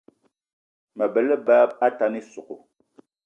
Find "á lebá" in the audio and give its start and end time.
1.21-1.57